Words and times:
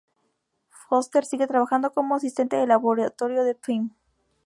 Foster 0.71 1.23
sigue 1.25 1.45
trabajando 1.45 1.93
como 1.93 2.15
asistente 2.15 2.55
de 2.55 2.65
laboratorio 2.65 3.43
de 3.43 3.53
Pym. 3.53 3.91